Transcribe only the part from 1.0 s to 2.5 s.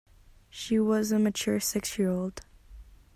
a mature six-year-old.